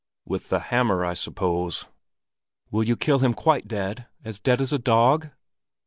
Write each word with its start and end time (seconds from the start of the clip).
"With 0.25 0.49
the 0.49 0.57
hammer, 0.59 1.05
I 1.05 1.13
suppose." 1.13 1.85
"Will 2.71 2.83
you 2.83 2.97
kill 2.97 3.19
him 3.19 3.35
quite 3.35 3.67
dead, 3.67 4.07
as 4.25 4.39
dead 4.39 4.59
as 4.59 4.73
a 4.73 4.79
dog?" 4.79 5.29